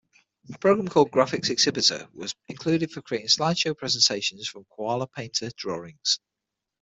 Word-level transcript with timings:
A 0.51 0.57
program 0.57 0.87
called 0.87 1.11
"Graphics 1.11 1.51
Exhibitor" 1.51 2.09
was 2.11 2.33
included 2.47 2.89
for 2.89 3.03
creating 3.03 3.27
slideshow 3.27 3.77
presentations 3.77 4.47
from 4.47 4.65
KoalaPainter 4.75 5.53
drawings. 5.53 6.19